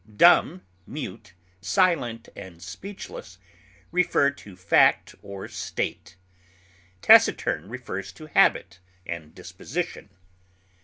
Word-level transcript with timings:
Dumb, 0.17 0.63
mute, 0.87 1.33
silent 1.61 2.27
and 2.35 2.59
speechless 2.59 3.37
refer 3.91 4.31
to 4.31 4.55
fact 4.55 5.13
or 5.21 5.47
state; 5.47 6.15
taciturn 7.03 7.69
refers 7.69 8.11
to 8.13 8.25
habit 8.25 8.79
and 9.05 9.35
disposition. 9.35 10.09